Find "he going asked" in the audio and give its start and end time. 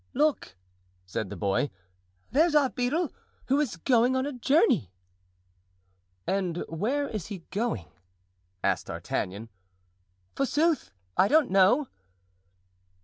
7.27-8.87